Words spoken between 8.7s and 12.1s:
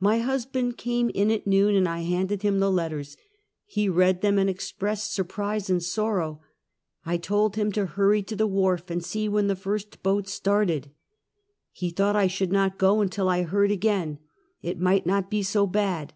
and see when the first boat started. He